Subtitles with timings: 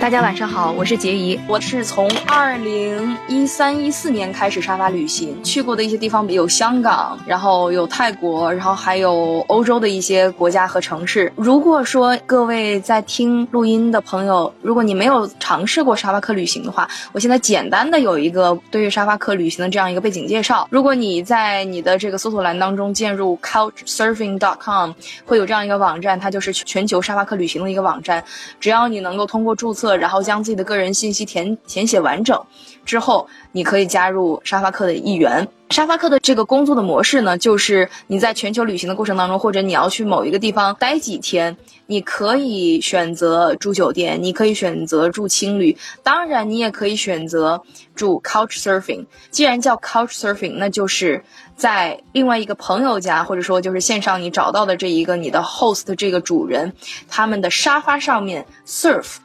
[0.00, 1.38] 大家晚上好，我是杰怡。
[1.46, 11.30] 我是从二零一三一四年开始沙发旅行，去过的一些地方有香港，然后有泰国，然后还有欧洲的一些国家和城市。
[11.36, 20.66] 如果说各位在听录音的朋友，如果你没有尝试过沙发客旅行的话，我现在简单的有一个对于沙发客旅行的这样一个背景介绍。
[20.70, 24.92] 如果你在你的这个搜索栏当中键入 couchsurfing.com，
[25.26, 28.24] 会有这样一个网站，它就是全球沙发客旅行的一个网站。
[28.58, 29.89] 只要你能够通过注册。
[29.96, 32.40] 然后将自己的个人信息填填写完整
[32.84, 35.46] 之后，你可以加入沙发客的一员。
[35.70, 47.62] 沙发客的这个工作的模式呢，就是你在全球旅行的过程当中，或者你要去某一个地方待几天，你可以选择住酒店，你可以选择住青旅，当然你也可以选择
[47.94, 49.06] 住 couch surfing。
[49.30, 51.22] 既然叫 couch surfing，那就是
[51.54, 56.72] 在另外一个朋友家，或者说就是线上你找到的这一个你的 host 这个主人
[57.08, 59.18] 他们的沙发上面 surf。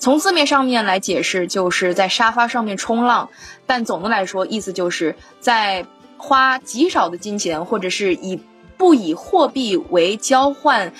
[0.00, 3.28] 从字面上面来解释，就是在沙发上面冲浪，
[3.66, 5.84] 但总的来说，意思就是在
[6.16, 8.40] 花极少的金钱，或者是以
[8.78, 10.90] 不以货币为交换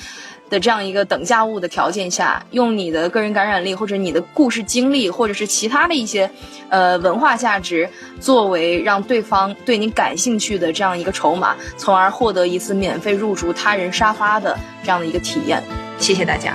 [0.50, 6.30] 的这样一个等价物的条件下，用你的个人感染力，或者你的故事经历，或者是其他的一些
[6.68, 7.88] 呃文化价值，
[8.20, 15.62] 作为让对方对你感兴趣的这样一个筹码，从而获得一次免费入住他人沙发的这样的一个体验。
[15.98, 16.54] 谢谢大家。